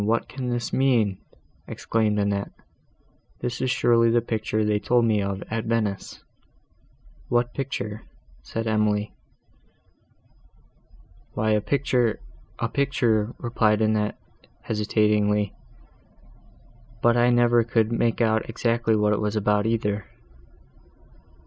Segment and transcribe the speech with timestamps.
[0.07, 1.15] what can this mean?"
[1.67, 2.51] exclaimed Annette.
[3.39, 6.23] "This is surely the picture they told me of at Venice."
[7.29, 8.01] "What picture?"
[8.41, 9.13] said Emily.
[11.33, 14.17] "Why a picture—a picture," replied Annette,
[14.63, 15.53] hesitatingly—"but
[17.15, 20.05] I never could make out exactly what it was about, either."